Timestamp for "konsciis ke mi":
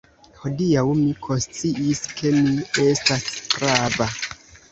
1.25-2.55